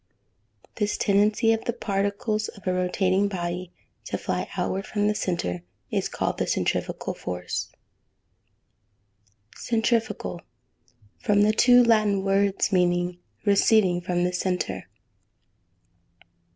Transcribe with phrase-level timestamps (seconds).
[0.77, 3.71] This tendency of the particles of a rotating body
[4.05, 7.71] to fly outward from the centre, is called the centrifugal force.
[9.55, 10.41] Centrifugal.
[11.19, 14.87] From two Latin words meaning receding from the centre.